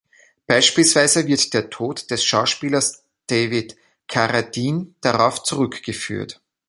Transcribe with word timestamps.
Beispielsweise 0.47 1.27
wird 1.27 1.53
der 1.53 1.69
Tod 1.69 2.09
des 2.09 2.23
Schauspielers 2.25 3.03
David 3.27 3.75
Carradine 4.07 4.95
darauf 4.99 5.43
zurückgeführt. 5.43 6.41